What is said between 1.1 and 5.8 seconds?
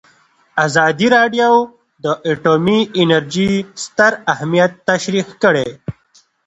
راډیو د اټومي انرژي ستر اهميت تشریح کړی.